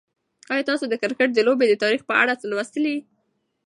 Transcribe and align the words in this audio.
آیا 0.53 0.63
تاسو 0.69 0.85
د 0.89 0.93
کرکټ 1.01 1.29
د 1.33 1.39
لوبې 1.47 1.65
د 1.69 1.73
تاریخ 1.83 2.01
په 2.09 2.13
اړه 2.21 2.33
څه 2.41 2.45
لوستي؟ 2.51 2.95